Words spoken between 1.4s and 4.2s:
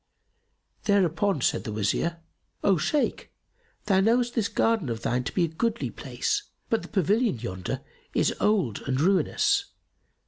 said the Wazir, "O Shaykh, thou